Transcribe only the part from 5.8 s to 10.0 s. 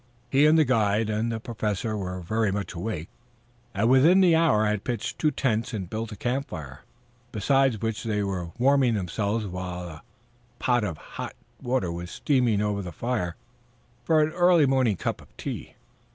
built a campfire, beside which they were warming themselves while